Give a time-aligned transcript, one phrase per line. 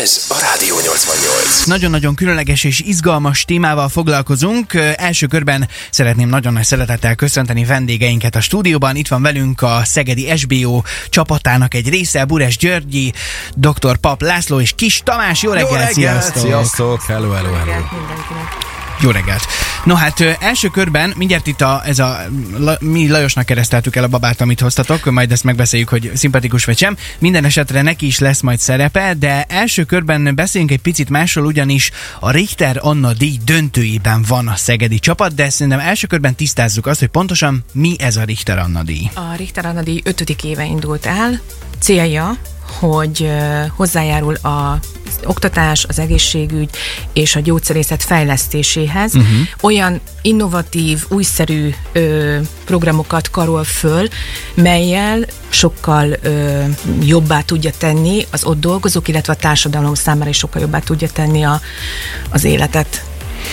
[0.00, 1.64] Ez a Rádió 88.
[1.64, 4.74] Nagyon-nagyon különleges és izgalmas témával foglalkozunk.
[4.96, 8.96] Első körben szeretném nagyon nagy szeretettel köszönteni vendégeinket a stúdióban.
[8.96, 13.12] Itt van velünk a Szegedi SBO csapatának egy része, Bures Györgyi,
[13.54, 13.96] dr.
[13.96, 15.42] Pap László és Kis Tamás.
[15.42, 16.42] Jó reggelt, Jó reggelt, sziasztok!
[16.42, 17.02] sziasztok!
[17.02, 17.72] Hello, hello, hello.
[17.72, 18.75] mindenkinek.
[19.00, 19.46] Jó reggelt!
[19.84, 22.18] No hát első körben mindjárt itt a, ez a,
[22.80, 26.96] mi Lajosnak kereszteltük el a babát, amit hoztatok, majd ezt megbeszéljük, hogy szimpatikus vagy sem.
[27.18, 31.90] Minden esetre neki is lesz majd szerepe, de első körben beszéljünk egy picit másról, ugyanis
[32.20, 37.00] a Richter Anna díj döntőjében van a szegedi csapat, de szerintem első körben tisztázzuk azt,
[37.00, 39.10] hogy pontosan mi ez a Richter Anna díj.
[39.14, 41.40] A Richter Anna díj ötödik éve indult el.
[41.78, 42.36] Célja,
[42.78, 43.30] hogy
[43.76, 46.70] hozzájárul a az oktatás, az egészségügy
[47.12, 49.14] és a gyógyszerészet fejlesztéséhez.
[49.14, 49.30] Uh-huh.
[49.60, 54.08] Olyan innovatív, újszerű ö, programokat karol föl,
[54.54, 56.62] melyel sokkal ö,
[57.02, 61.42] jobbá tudja tenni az ott dolgozók, illetve a társadalom számára is sokkal jobbá tudja tenni
[61.42, 61.60] a,
[62.30, 63.04] az életet.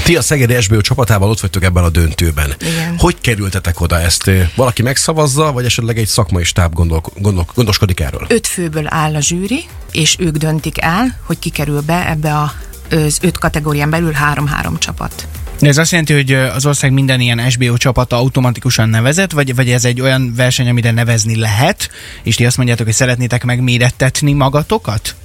[0.03, 2.53] Ti a Szegedi SBO csapatával ott vagytok ebben a döntőben.
[2.61, 2.95] Igen.
[2.97, 4.31] Hogy kerültetek oda ezt?
[4.55, 8.25] Valaki megszavazza, vagy esetleg egy szakmai stáb gondol, gondol, gondoskodik erről?
[8.27, 12.53] Öt főből áll a zsűri, és ők döntik el, hogy ki kerül be ebbe a,
[12.89, 15.27] az öt kategórián belül három-három csapat.
[15.59, 19.69] De ez azt jelenti, hogy az ország minden ilyen SBO csapata automatikusan nevezett, vagy, vagy
[19.69, 21.89] ez egy olyan verseny, amire nevezni lehet,
[22.23, 25.15] és ti azt mondjátok, hogy szeretnétek megmérettetni magatokat?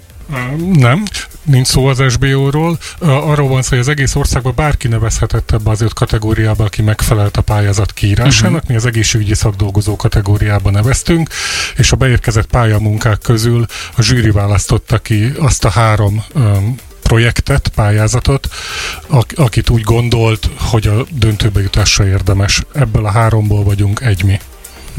[0.73, 1.03] Nem,
[1.43, 2.79] nincs szó az SBO-ról.
[2.98, 7.37] Arról van szó, hogy az egész országban bárki nevezhetett ebbe az öt kategóriába, aki megfelelt
[7.37, 8.55] a pályázat kiírásának.
[8.55, 8.69] Uh-huh.
[8.69, 11.29] Mi az egészségügyi szakdolgozó kategóriába neveztünk,
[11.77, 18.49] és a beérkezett pályamunkák közül a zsűri választotta ki azt a három um, projektet, pályázatot,
[19.06, 22.62] ak- akit úgy gondolt, hogy a döntőbe jutásra érdemes.
[22.75, 24.39] Ebből a háromból vagyunk egy mi.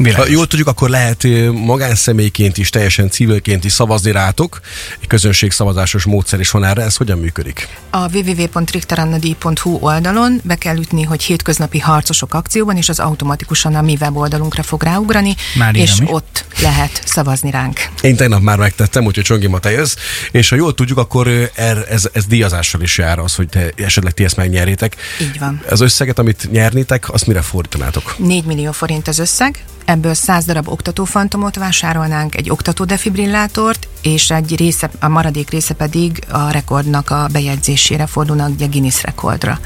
[0.00, 0.28] Ha Világos.
[0.30, 4.60] jól tudjuk, akkor lehet eh, magánszemélyként is, teljesen civilként is szavazni rátok.
[5.00, 6.82] Egy közönségszavazásos módszer is van erre.
[6.82, 7.68] Ez hogyan működik?
[7.90, 13.96] A www.richterannadi.hu oldalon be kell ütni, hogy hétköznapi harcosok akcióban, és az automatikusan a mi
[14.00, 15.98] weboldalunkra fog ráugrani, Már és is.
[16.06, 17.88] ott lehet szavazni ránk.
[18.00, 19.94] Én tegnap már megtettem, úgyhogy Csongima te jössz.
[20.30, 24.12] És ha jól tudjuk, akkor er, ez, ez díjazással is jár az, hogy te, esetleg
[24.12, 24.96] ti ezt megnyerjétek.
[25.20, 25.62] Így van.
[25.68, 28.14] Az összeget, amit nyernétek, azt mire fordítanátok?
[28.18, 34.90] 4 millió forint az összeg, ebből 100 darab oktatófantomot vásárolnánk, egy oktatódefibrillátort, és egy része,
[35.00, 39.58] a maradék része pedig a rekordnak a bejegyzésére fordulnak ugye Guinness rekordra.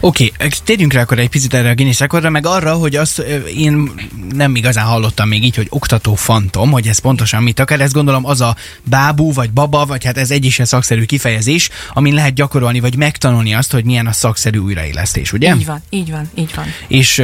[0.00, 3.18] Oké, okay, térjünk rá akkor egy picit erre a Guinness rekordra, meg arra, hogy azt
[3.56, 3.90] én
[4.32, 7.80] nem igazán hallottam még így, hogy oktató fantom, hogy ez pontosan mit akar.
[7.80, 11.68] Ez gondolom az a bábú, vagy baba, vagy hát ez egy is egy szakszerű kifejezés,
[11.92, 15.54] amin lehet gyakorolni, vagy megtanulni azt, hogy milyen a szakszerű újraélesztés, ugye?
[15.54, 16.64] Így van, így van, így van.
[16.88, 17.22] És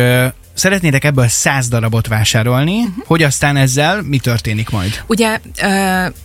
[0.57, 3.05] szeretnétek ebből száz darabot vásárolni, uh-huh.
[3.07, 5.03] hogy aztán ezzel mi történik majd?
[5.07, 5.41] Ugye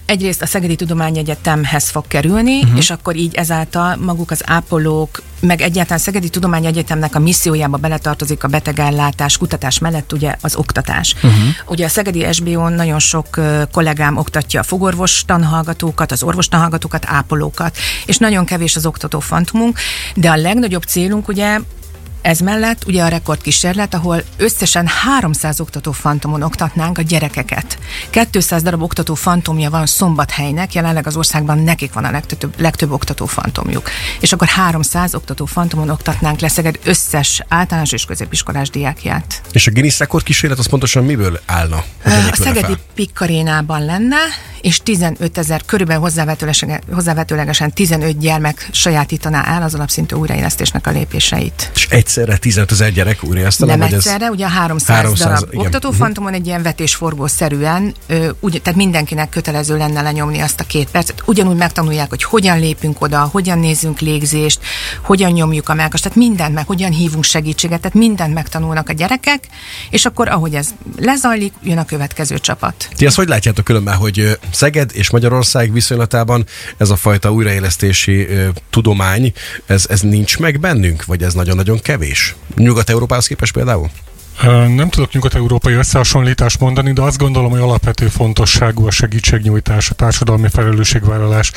[0.06, 2.78] egyrészt a Szegedi Tudományegyetemhez fog kerülni, uh-huh.
[2.78, 8.47] és akkor így ezáltal maguk az ápolók, meg egyáltalán Szegedi Tudományegyetemnek a missziójába beletartozik a
[8.47, 11.14] betegellátás, kutatás mellett ugye az oktatás.
[11.16, 11.31] Uh-huh.
[11.68, 13.40] Ugye a Szegedi SBO-n nagyon sok
[13.72, 19.80] kollégám oktatja a fogorvos tanhallgatókat, az orvos tanhallgatókat, ápolókat, és nagyon kevés az oktató fantomunk,
[20.16, 21.59] de a legnagyobb célunk ugye
[22.22, 27.78] ez mellett ugye a rekordkísérlet, ahol összesen 300 oktató fantomon oktatnánk a gyerekeket.
[28.32, 33.26] 200 darab oktató fantomja van Szombathelynek, jelenleg az országban nekik van a legtöbb, legtöbb oktató
[33.26, 33.90] fantomjuk.
[34.20, 39.42] És akkor 300 oktató fantomon oktatnánk leszeged összes általános és középiskolás diákját.
[39.52, 41.84] És a Guinness rekord kísérlet az pontosan miből állna?
[42.03, 42.74] A Szegedi?
[42.94, 44.18] Pikkarénában lenne,
[44.62, 51.72] és 15 ezer, körülbelül hozzávetőlegesen, hozzávetőlegesen 15 gyermek sajátítaná el az alapszintű újraélesztésnek a lépéseit.
[51.76, 53.72] És egyszerre 15 ezer gyerek újraélesztene?
[53.72, 55.66] Nem vagy ez- egyszerre, ugye a 300, 300, 300 darab igen.
[55.66, 57.94] oktatófantomon egy ilyen vetésforgószerűen,
[58.40, 61.24] úgy, tehát mindenkinek kötelező lenne lenyomni azt a két percet.
[61.26, 64.60] Ugyanúgy megtanulják, hogy hogyan lépünk oda, hogyan nézzünk légzést,
[65.02, 69.48] hogyan nyomjuk a melkast, tehát mindent meg, hogyan hívunk segítséget, tehát mindent megtanulnak a gyerekek,
[69.90, 70.68] és akkor ahogy ez
[70.98, 72.88] lezajlik, jön a következő csapat.
[72.96, 76.46] Ti azt hogy látjátok különben, hogy Szeged és Magyarország viszonylatában
[76.78, 78.28] ez a fajta újraélesztési
[78.70, 79.34] tudomány,
[79.66, 82.36] ez, ez nincs meg bennünk, vagy ez nagyon-nagyon kevés?
[82.56, 83.90] Nyugat-Európához képest például?
[84.76, 90.48] Nem tudok nyugat-európai összehasonlítást mondani, de azt gondolom, hogy alapvető fontosságú a segítségnyújtás, a társadalmi
[90.50, 91.52] felelősségvállalás.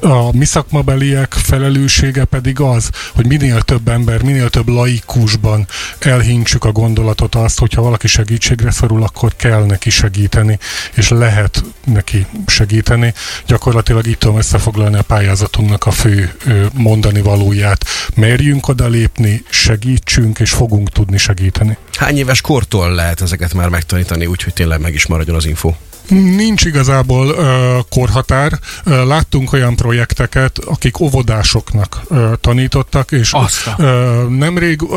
[0.00, 5.66] A mi szakmabeliek felelőssége pedig az, hogy minél több ember, minél több laikusban
[5.98, 10.58] elhintsük a gondolatot azt, hogyha valaki segítségre szorul, akkor kell neki segíteni,
[10.94, 13.14] és lehet neki segíteni.
[13.46, 16.34] Gyakorlatilag itt tudom összefoglalni a pályázatunknak a fő
[16.72, 17.84] mondani valóját.
[18.14, 21.76] Merjünk odalépni, segítsünk, és fogunk tudni segíteni.
[21.96, 25.72] Hány éves kortól lehet ezeket már megtanítani, úgyhogy tényleg meg is maradjon az info?
[26.08, 28.58] Nincs igazából uh, korhatár.
[28.86, 34.96] Uh, láttunk olyan projekteket, akik óvodásoknak uh, tanítottak, és Azt a- uh, nemrég uh,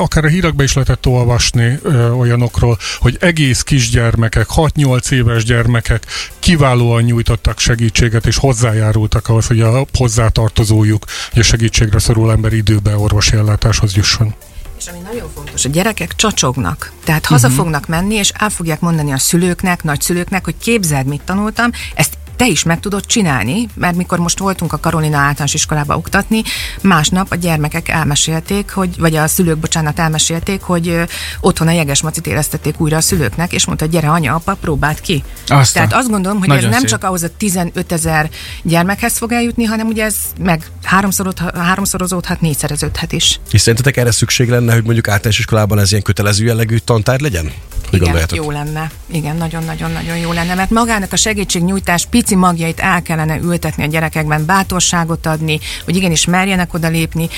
[0.00, 6.06] akár a hírekbe is lehetett olvasni uh, olyanokról, hogy egész kisgyermekek, 6-8 éves gyermekek
[6.38, 12.94] kiválóan nyújtottak segítséget, és hozzájárultak ahhoz, hogy a hozzátartozójuk, hogy a segítségre szorul ember időben
[12.94, 14.34] orvosi ellátáshoz jusson.
[14.80, 16.92] És ami nagyon fontos, a gyerekek csacsognak.
[17.04, 17.56] Tehát haza Mhm.
[17.56, 22.46] fognak menni, és el fogják mondani a szülőknek, nagyszülőknek, hogy képzeld, mit tanultam, ezt te
[22.46, 26.42] is meg tudod csinálni, mert mikor most voltunk a Karolina általános iskolába oktatni,
[26.82, 31.00] másnap a gyermekek elmesélték, hogy, vagy a szülők, bocsánat, elmesélték, hogy
[31.40, 35.22] otthon a jegesmacit éreztették újra a szülőknek, és mondta, gyere anya, apa, próbáld ki.
[35.46, 36.88] Azt a- Tehát azt gondolom, hogy Nagyon ez nem szép.
[36.90, 38.30] csak ahhoz a 15 ezer
[38.62, 43.40] gyermekhez fog eljutni, hanem ugye ez meg háromszorod- háromszorozódhat, négyszereződhet is.
[43.50, 47.52] És szerintetek erre szükség lenne, hogy mondjuk általános iskolában ez ilyen kötelező jellegű tantár legyen?
[47.90, 48.90] Hogy Igen, jó lenne.
[49.12, 54.46] Igen, nagyon-nagyon-nagyon jó lenne, mert magának a segítségnyújtás pici magjait el kellene ültetni a gyerekekben,
[54.46, 57.28] bátorságot adni, hogy igenis merjenek odalépni,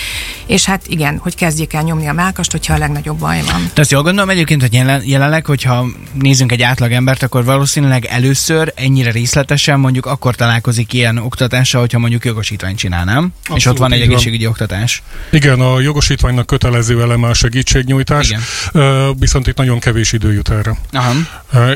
[0.46, 3.70] és hát igen, hogy kezdjék el nyomni a mákast, hogyha a legnagyobb baj van.
[3.74, 8.04] De azt jól gondolom egyébként, hogy jelen, jelenleg, hogyha nézzünk egy átlag embert, akkor valószínűleg
[8.04, 13.32] először ennyire részletesen mondjuk akkor találkozik ilyen oktatással, hogyha mondjuk jogosítványt csinál, nem?
[13.42, 14.08] és Abszolút ott van egy van.
[14.08, 15.02] egészségügyi oktatás.
[15.30, 19.14] Igen, a jogosítványnak kötelező eleme a segítségnyújtás, Igen.
[19.18, 20.76] Viszont itt nagyon kevés idő jut erre.
[20.92, 21.12] Aha.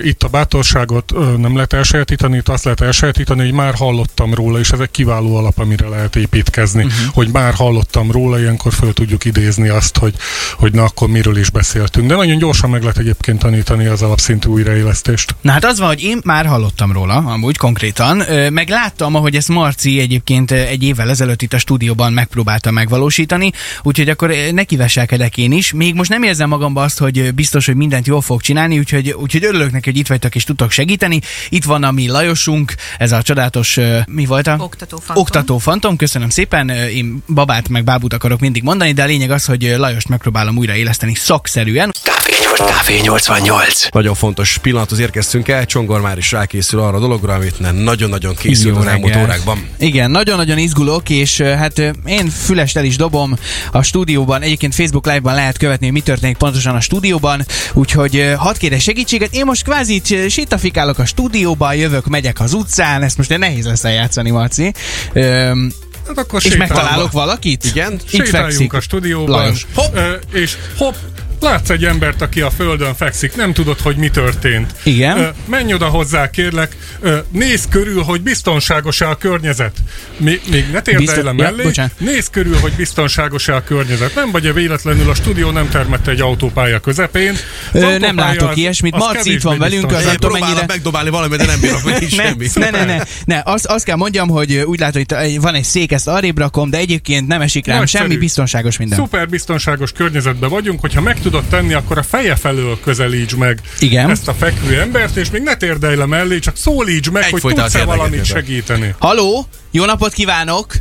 [0.02, 4.70] Itt a bátorságot nem lehet elsajátítani, itt azt lehet elsajátítani, hogy már hallottam róla, és
[4.70, 7.14] ez egy kiváló alap, amire lehet építkezni, uh-huh.
[7.14, 10.14] hogy már hallottam róla, ilyenkor föl tudjuk idézni azt, hogy,
[10.58, 12.08] hogy na akkor miről is beszéltünk.
[12.08, 15.34] De nagyon gyorsan meg lehet egyébként tanítani az alapszintű újraélesztést.
[15.40, 18.22] Na hát az van, hogy én már hallottam róla, amúgy konkrétan,
[18.52, 23.52] meg láttam, ahogy ezt Marci egyébként egy évvel ezelőtt itt a stúdióban megpróbálta megvalósítani,
[23.82, 25.72] úgyhogy akkor ö, nekiveselkedek én is.
[25.72, 29.44] Még most nem érzem magamba azt, hogy biztos, hogy mindent jól fog csinálni, úgyhogy, úgyhogy
[29.44, 31.20] örülök neki, hogy itt vagytok és tudtok segíteni.
[31.48, 34.56] Itt van a mi Lajosunk, ez a csodálatos, mi volt a?
[34.58, 35.22] Oktató fantom.
[35.22, 36.68] Oktató fantom, köszönöm szépen.
[36.68, 41.14] Én babát meg bábút akarok mindig mondani, de a lényeg az, hogy Lajost megpróbálom újraéleszteni
[41.14, 41.92] szakszerűen.
[42.02, 43.88] Café, nyolc- Café 88.
[43.90, 48.34] Nagyon fontos pillanathoz érkeztünk el, Csongor már is rákészül arra a dologra, amit nem nagyon-nagyon
[48.34, 49.68] készült Jó az elmúlt órákban.
[49.78, 53.36] Igen, nagyon-nagyon izgulok, és hát én fülest el is dobom
[53.72, 54.42] a stúdióban.
[54.42, 59.34] Egyébként Facebook Live-ban lehet követni, hogy mi történik pontosan a stúdióban, úgyhogy hadd kérek segítséget.
[59.34, 63.66] Én most kvázi itt ö, sétafikálok a stúdióban, jövök, megyek az utcán, ezt most nehéz
[63.66, 64.72] lesz eljátszani, Marci.
[65.12, 65.72] Öm,
[66.06, 67.64] Hát akkor és megtalálok valakit?
[67.64, 68.00] Igen?
[68.10, 68.72] Itt fekszik.
[68.72, 69.66] a stúdióban, Lajos.
[69.74, 69.96] hopp.
[70.32, 70.94] és hopp,
[71.40, 74.74] látsz egy embert, aki a földön fekszik, nem tudod, hogy mi történt.
[74.82, 75.18] Igen.
[75.18, 79.76] Ö, menj oda hozzá, kérlek, ö, nézz körül, hogy biztonságos-e a környezet.
[80.16, 81.92] Mi, még ne térdelj Biztos- le ja, mellé, bocsánat.
[81.98, 84.14] nézz körül, hogy biztonságos-e a környezet.
[84.14, 87.30] Nem vagy-e véletlenül a stúdió nem termette egy autópálya közepén.
[87.32, 87.38] Az
[87.72, 88.94] Ö, autópálya nem látok az- ilyesmit.
[88.94, 92.00] az Marci itt van velünk, az nem tudom, mennyire- megdobálni valamit, de nem bírok meg
[92.00, 92.54] Ne, semmit.
[92.58, 95.92] ne, ne, ne, ne, azt, azt kell mondjam, hogy úgy látom, hogy van egy szék,
[95.92, 98.04] ezt arrébb rakom, de egyébként nem esik rám Nagyszerű.
[98.04, 98.98] semmi, biztonságos minden.
[98.98, 104.10] Szuper biztonságos környezetben vagyunk, hogyha meg tudod tenni, akkor a feje felől közelíts meg Igen.
[104.10, 107.64] ezt a fekvő embert, és még ne térdelj le mellé, csak szólíts meg, hogy Egyfolytán
[107.64, 108.94] tudsz-e valamit segíteni.
[108.98, 110.72] Haló, jó napot kívánok!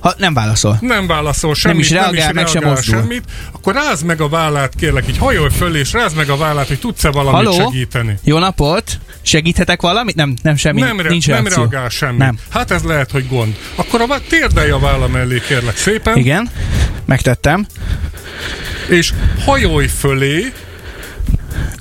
[0.00, 0.78] Ha, nem válaszol.
[0.80, 2.94] Nem válaszol semmit, is reagál, meg sem mozdul.
[2.98, 6.66] semmit, akkor rázd meg a vállát, kérlek, így hajolj föl, és rázd meg a vállát,
[6.68, 7.70] hogy tudsz-e valamit Haló?
[7.70, 8.18] segíteni.
[8.24, 8.98] Jó napot!
[9.22, 10.14] Segíthetek valamit?
[10.14, 10.80] Nem, nem semmi.
[10.80, 11.62] nem, re- nincs nem reakció.
[11.62, 12.18] reagál semmit.
[12.18, 12.38] Nem.
[12.50, 13.56] Hát ez lehet, hogy gond.
[13.74, 16.48] Akkor a vá- térdelj a válla mellé, kérlek szépen, Igen,
[17.04, 17.66] megtettem.
[18.88, 19.12] És
[19.44, 20.52] hajolj fölé,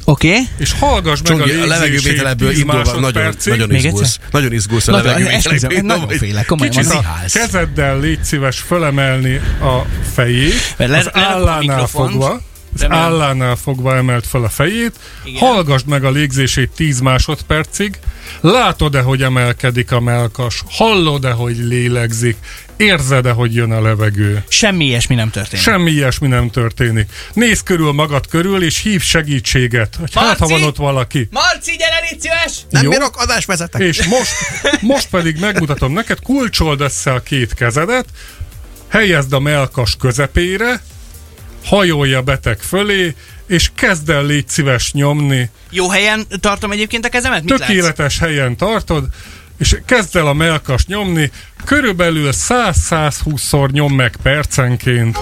[0.03, 0.29] Oké.
[0.29, 0.47] Okay.
[0.57, 4.19] és hallgass meg Csongi, a a levegővétel ebből légzését 10 indulva nagyon, nagyon izgulsz.
[4.31, 7.03] Nagyon izgulsz a Nagyon- levegővétel esküszöm, indulva, nagyon félek, komolyan Kicsit a
[7.33, 12.41] kezeddel légy szíves fölemelni a fejét, Le- az a állánál fogva,
[12.73, 14.91] az állánál fogva emelt fel a fejét,
[15.23, 15.39] Igen.
[15.39, 17.99] hallgassd meg a légzését 10 másodpercig,
[18.41, 22.37] látod-e, hogy emelkedik a melkas, hallod-e, hogy lélegzik,
[22.77, 24.43] érzed-e, hogy jön a levegő.
[24.47, 25.61] Semmi ilyesmi nem történt.
[25.61, 27.11] Semmi ilyesmi nem történik.
[27.33, 29.95] Nézd körül magad körül, és hív segítséget.
[29.99, 30.53] Hogy hát, ha Marci!
[30.53, 31.27] van ott valaki.
[31.31, 32.57] Marci, gyere, légy szíves!
[32.69, 32.89] Nem Jó.
[32.89, 33.81] bírok, adás vezetek.
[33.81, 34.31] És most,
[34.81, 38.05] most pedig megmutatom neked, kulcsold össze a két kezedet,
[38.89, 40.81] helyezd a melkas közepére,
[41.65, 43.15] hajolj a beteg fölé,
[43.49, 45.49] és kezd el légy szíves nyomni.
[45.69, 47.43] Jó helyen tartom egyébként a kezemet?
[47.43, 47.67] Mit látsz?
[47.67, 49.07] Tökéletes helyen tartod,
[49.57, 51.31] és kezd el a melkas nyomni,
[51.65, 55.17] körülbelül 100-120-szor nyom meg percenként.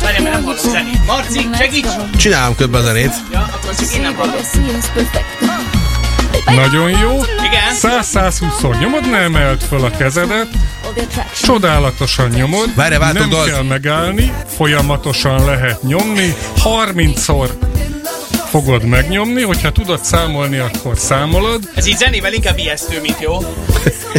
[0.00, 1.06] Várjál, mert nem hallok zenét.
[1.06, 1.88] Marci, segíts!
[2.16, 3.12] Csinálom közben a zenét.
[3.32, 4.40] Ja, akkor csak én nem hallok.
[6.44, 7.20] Nagyon jó.
[7.44, 7.74] Igen.
[7.82, 10.48] 100-120-szor nyomod, ne emelt fel a kezedet.
[11.42, 12.74] Csodálatosan nyomod.
[12.74, 16.34] Váltok Nem kell megállni, folyamatosan lehet nyomni.
[16.64, 17.48] 30-szor
[18.62, 23.38] fogod megnyomni, hogyha tudod számolni, akkor számolod, Ez így zenével inkább ijesztő, mint jó.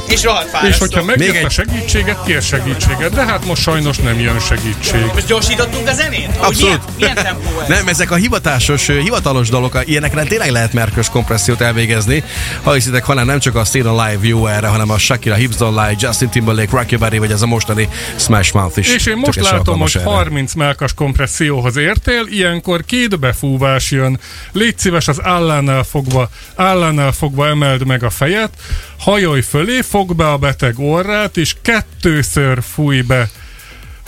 [0.07, 0.67] És rohadt fárasztó.
[0.67, 4.39] és hogyha Még megjött egy- a segítséget, kér segítséget, de hát most sajnos nem jön
[4.39, 5.01] segítség.
[5.13, 6.27] Most gyorsítottunk a zenét?
[6.37, 6.81] Ahogy Abszolút.
[6.97, 7.67] Milyen, milyen tempó ez?
[7.67, 12.23] Nem, ezek a hivatásos, hivatalos dalok, ilyenekre tényleg lehet merkös kompressziót elvégezni.
[12.63, 15.73] Ha hiszitek, hanem nem csak a Still Alive jó erre, hanem a Shakira Hips Don't
[15.87, 18.93] Lie, Justin Timberlake, Rock Your Body, vagy ez a mostani Smash Mouth is.
[18.95, 20.05] És én most látom, hogy erre.
[20.05, 24.19] 30 melkas kompresszióhoz értél, ilyenkor két befúvás jön.
[24.51, 28.53] Légy szíves, az állánál fogva, állánál fogva emeld meg a fejet,
[28.99, 33.29] hajolj fölé, fogd be a beteg orrát, és kettőször fúj be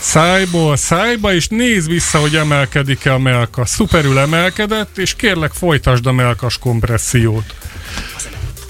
[0.00, 3.68] szájból szájba, és nézd vissza, hogy emelkedik-e a melkas.
[3.68, 7.54] Szuperül emelkedett, és kérlek folytasd a melkas kompressziót.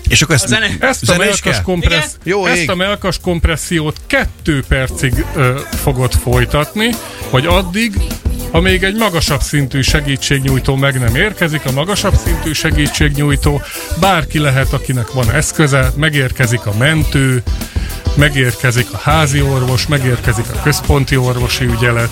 [0.09, 2.17] És akkor ezt, A zene- Ezt a, melkas kompressz...
[2.23, 2.71] Jó ezt ég.
[2.71, 6.91] a melkas kompressziót kettő percig ö, fogod folytatni,
[7.31, 7.95] vagy addig,
[8.51, 13.63] amíg egy magasabb szintű segítségnyújtó meg nem érkezik, a magasabb szintű segítségnyújtó
[14.01, 17.43] bárki lehet, akinek van eszköze, megérkezik a mentő,
[18.15, 22.11] megérkezik a házi orvos, megérkezik a központi orvosi ügyelet.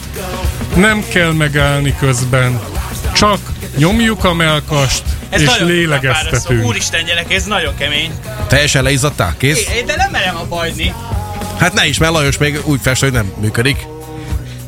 [0.74, 2.60] Nem kell megállni közben,
[3.14, 3.38] csak
[3.76, 6.64] nyomjuk a melkast, Ez és lélegeztetünk.
[6.64, 8.10] Úristen gyerek, ez nagyon kemény.
[8.46, 9.34] teljesen leizzadtál?
[9.38, 9.66] Kész?
[9.76, 10.94] É, de nem merem abba hagyni.
[11.58, 13.76] Hát ne is, mert Lajos még úgy fest, hogy nem működik.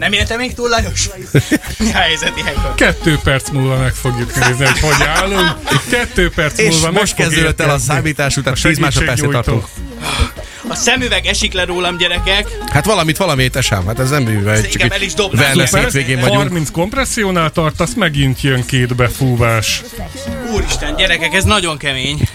[0.00, 1.08] Nem érte még túl Lajos?
[1.78, 2.74] Mi a helyzet ilyenkor?
[2.74, 5.56] Kettő perc múlva meg fogjuk nézni, hogy hogy állunk.
[5.90, 9.64] Kettő perc És múlva most kezdődött el a számítás után, a 10 másodpercet tartunk.
[10.68, 12.48] A szemüveg esik le rólam, gyerekek.
[12.72, 13.86] Hát valamit, valamit esem.
[13.86, 15.44] Hát ez nem művel, csak el is dobnám.
[15.44, 16.38] wellness hétvégén vagyunk.
[16.38, 19.82] 30 kompressziónál tartasz, megint jön két befúvás.
[20.54, 22.28] Úristen, gyerekek, ez nagyon kemény.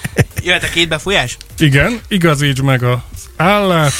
[0.43, 1.37] Jöhet a két befújás?
[1.57, 2.99] Igen, igazítsd meg az
[3.35, 3.93] állát,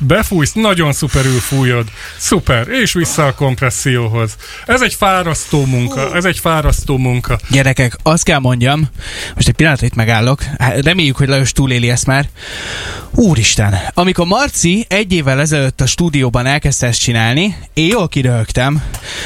[0.00, 1.88] befújsz, nagyon szuperül fújod.
[2.16, 4.36] Szuper, és vissza a kompresszióhoz.
[4.66, 7.38] Ez egy fárasztó munka, ez egy fárasztó munka.
[7.50, 8.88] Gyerekek, azt kell mondjam,
[9.34, 12.28] most egy pillanatra itt megállok, hát reméljük, hogy Lajos túléli ezt már.
[13.14, 18.82] Úristen, amikor Marci egy évvel ezelőtt a stúdióban elkezdte ezt csinálni, én jól kiröhögtem,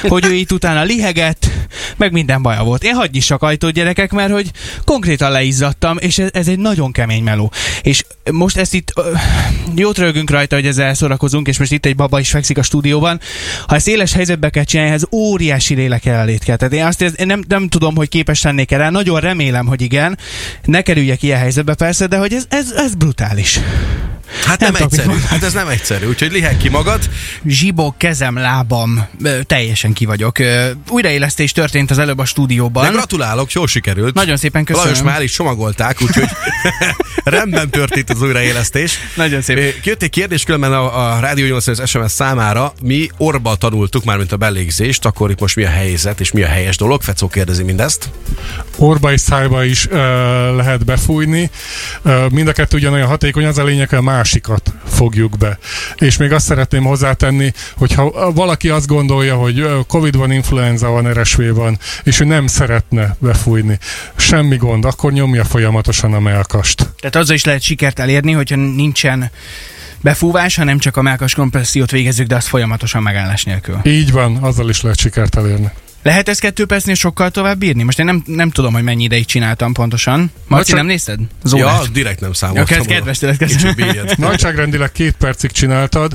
[0.08, 1.50] hogy ő itt utána lihegett,
[1.96, 2.84] meg minden baja volt.
[2.84, 4.50] Én hagyj is ajtót, gyerekek, mert hogy
[4.84, 7.52] konkrétan leizzadtam, és ez, ez egy nagyon kemény meló.
[7.82, 8.92] És most ezt itt
[9.74, 13.20] jót rögünk rajta, hogy ezzel szórakozunk, és most itt egy baba is fekszik a stúdióban.
[13.66, 16.56] Ha ezt éles helyzetbe kell csinálni, ez óriási lélek jelenlét kell.
[16.56, 18.90] Tehát én azt én nem, nem tudom, hogy képes lennék erre.
[18.90, 20.18] Nagyon remélem, hogy igen.
[20.64, 23.60] Ne kerüljek ilyen helyzetbe persze, de hogy ez, ez, ez brutális.
[24.46, 25.08] Hát Nem nem, egyszerű.
[25.08, 25.28] mondani.
[25.28, 26.06] Hát ez nem egyszerű.
[26.06, 27.08] Úgyhogy liheg ki magad.
[27.46, 30.38] Zsibok, kezem, lábam, ö, teljesen ki vagyok.
[30.38, 32.92] Ö, Újraélesztés történt az előbb a De stúdióban.
[32.92, 34.14] gratulálok, jól sikerült.
[34.14, 34.88] Nagyon szépen köszönöm.
[34.88, 36.28] Lajos már el is csomagolták, úgyhogy
[37.24, 38.98] rendben történt az újraélesztés.
[39.14, 39.58] Nagyon szép.
[39.58, 42.72] Ö, Jött egy kérdés különben a, a Rádió 8 SMS számára.
[42.82, 46.42] Mi orba tanultuk már, mint a belégzést, akkor itt most mi a helyzet és mi
[46.42, 47.02] a helyes dolog?
[47.02, 48.08] Fecó kérdezi mindezt.
[48.76, 49.92] Orba és szájba is uh,
[50.56, 51.50] lehet befújni.
[52.02, 55.58] Uh, mind a kettő ugyanolyan hatékony, az a lényeg, hogy a másikat fogjuk be.
[55.96, 61.42] És még azt szeretném hozzátenni, hogyha valaki azt gondolja, hogy Covid van, influenza van, RSV
[61.54, 63.78] van, és ő nem szeretne befújni,
[64.16, 66.88] semmi gond, akkor nyomja folyamatosan a melkast.
[67.00, 69.30] Tehát azzal is lehet sikert elérni, hogyha nincsen
[70.00, 73.80] befúvás, hanem csak a melkas kompressziót végezzük, de azt folyamatosan megállás nélkül.
[73.82, 75.70] Így van, azzal is lehet sikert elérni.
[76.04, 77.82] Lehet ezt kettő percnél sokkal tovább bírni?
[77.82, 80.32] Most én nem, nem tudom, hogy mennyi ideig csináltam pontosan.
[80.46, 81.18] Marci, csak- nem nézted?
[81.20, 81.80] Ja, Zólát.
[81.80, 82.64] az direkt nem Ja, számoltam.
[82.66, 84.06] kedves, kedves tőled, köszönöm.
[84.16, 86.12] Nagyságrendileg két percig csináltad,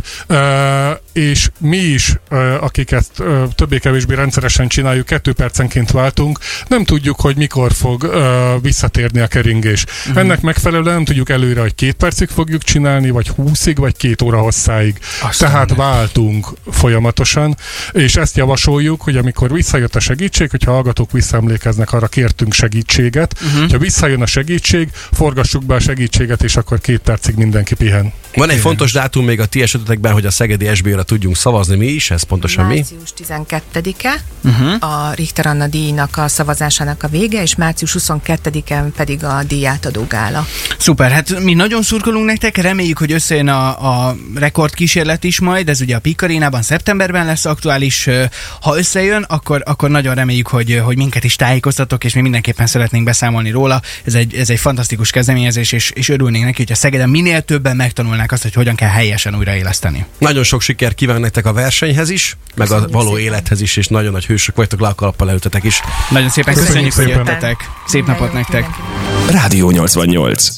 [1.14, 2.16] és mi is,
[2.60, 3.24] akik ezt
[3.56, 8.12] többé-kevésbé rendszeresen csináljuk, kettő percenként váltunk, nem tudjuk, hogy mikor fog
[8.62, 9.84] visszatérni a keringés.
[10.00, 10.18] Uh-huh.
[10.18, 14.38] Ennek megfelelően nem tudjuk előre, hogy két percig fogjuk csinálni, vagy húszig, vagy két óra
[14.40, 14.98] hosszáig.
[15.22, 15.78] Aztán Tehát nem.
[15.78, 17.58] váltunk folyamatosan,
[17.92, 23.54] és ezt javasoljuk, hogy amikor visszajött a segítség, hogyha hallgatók visszaemlékeznek, arra kértünk segítséget, Mhm.
[23.54, 23.72] uh-huh.
[23.72, 28.14] ha visszajön a segítség, forgassuk be a segítséget, és akkor két percig mindenki pihen.
[28.36, 31.76] Van egy fontos dátum még a ti esetetekben, hogy a Szegedi SB-re tudjunk szavazni.
[31.76, 32.12] Mi is?
[32.12, 32.76] Ez pontosan mi?
[32.76, 34.92] Március 12-e uh-huh.
[34.92, 40.46] a Richter Anna díjnak a szavazásának a vége, és március 22-en pedig a díjátadó gála.
[40.78, 45.82] Szuper, hát mi nagyon szurkolunk nektek, reméljük, hogy összejön a, a rekordkísérlet is majd, ez
[45.82, 48.10] ugye a Pikarénában szeptemberben lesz aktuális,
[48.62, 53.06] ha összejön, akkor akkor nagyon reméljük, hogy, hogy minket is tájékoztatok, és mi mindenképpen szeretnénk
[53.06, 53.82] beszámolni róla.
[54.04, 57.76] Ez egy, ez egy fantasztikus kezdeményezés, és, és örülnénk neki, hogy a Szegeden minél többen
[57.76, 60.06] megtanulnák azt, hogy hogyan kell helyesen újraéleszteni.
[60.18, 63.24] Nagyon sok sikert kívánok nektek a versenyhez is, meg a való szépen.
[63.24, 65.82] élethez is, és nagyon nagy hősök vagytok, le a kalappal is.
[66.10, 67.70] Nagyon szépen Köszönjük köszönjük, hogy jöttetek.
[67.88, 68.66] Szép napot nektek.
[69.30, 70.50] Rádió 88.